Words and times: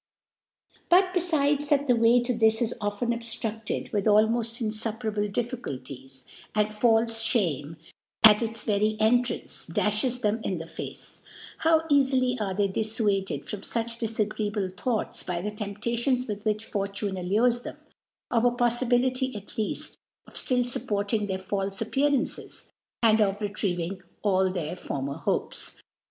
But 0.89 1.13
befides 1.13 1.69
^th^ 1.69 1.85
the 1.85 1.95
Way 1.95 2.23
to 2.23 2.35
this 2.35 2.59
is 2.59 2.73
often 2.81 3.09
obftru^ed 3.09 3.91
with 3.91 4.05
almofl: 4.05 4.71
jii^fupera^le 4.71 5.31
)Dtfficu| 5.31 5.79
Vies^ 5.79 6.23
wd 6.55 6.71
f^ilfeShatne, 6.71 7.75
^cits 8.25 8.97
very^Entrance, 9.05 9.69
dafhes 9.71 10.21
them 10.21 10.41
in 10.43 10.57
the 10.57 10.65
Face, 10.65 11.21
how 11.59 11.83
easily 11.91 12.35
are 12.39 12.55
they 12.55 12.67
diffuaded 12.67 13.47
from 13.47 13.61
fuch 13.61 13.99
dilagreeahle 14.01 14.73
Thoi^hcs 14.73 15.23
by 15.27 15.39
the 15.39 15.51
Teippcations 15.51 16.27
with 16.27 16.43
which 16.45 16.65
Fortune 16.65 17.15
allures 17.15 17.61
them, 17.61 17.77
of 18.31 18.43
a 18.43 18.49
PoflibiJity, 18.49 19.35
at 19.35 19.45
|eaft, 19.49 19.93
of 20.25 20.33
fiill 20.33 20.61
fuppor<tng 20.63 21.27
their 21.27 21.37
faU^e 21.37 21.79
Appearances, 21.79 22.71
and 23.03 23.21
of 23.21 23.39
retrieving 23.39 24.01
aU 24.23 24.49
tl\eir 24.51 24.75
former 24.79 25.17
Hopes 25.17 25.77